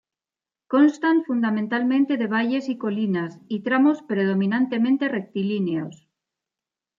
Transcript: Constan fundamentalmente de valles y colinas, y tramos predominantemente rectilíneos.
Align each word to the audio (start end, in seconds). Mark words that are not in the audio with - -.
Constan 0.73 1.17
fundamentalmente 1.27 2.17
de 2.17 2.25
valles 2.35 2.69
y 2.69 2.75
colinas, 2.79 3.39
y 3.47 3.59
tramos 3.61 4.01
predominantemente 4.01 5.07
rectilíneos. 5.09 6.07